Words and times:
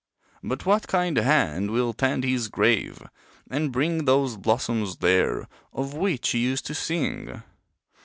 But 0.41 0.65
what 0.65 0.87
kind 0.87 1.15
hand 1.15 1.69
will 1.69 1.93
tend 1.93 2.23
his 2.23 2.47
grave, 2.47 3.03
and 3.51 3.71
bring 3.71 4.05
Those 4.05 4.35
blossoms 4.35 4.97
there, 4.97 5.47
of 5.73 5.93
which 5.93 6.29
he 6.31 6.39
used 6.39 6.65
to 6.65 6.73
sing? 6.73 7.43